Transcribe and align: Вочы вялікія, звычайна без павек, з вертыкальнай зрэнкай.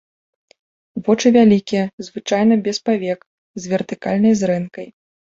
Вочы 1.09 1.27
вялікія, 1.35 1.83
звычайна 2.07 2.57
без 2.67 2.77
павек, 2.89 3.19
з 3.65 3.69
вертыкальнай 3.75 4.33
зрэнкай. 4.41 4.87